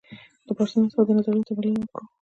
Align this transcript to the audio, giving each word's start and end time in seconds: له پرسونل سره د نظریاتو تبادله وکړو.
له 0.47 0.51
پرسونل 0.57 0.89
سره 0.93 1.03
د 1.07 1.09
نظریاتو 1.17 1.47
تبادله 1.49 1.77
وکړو. 1.81 2.05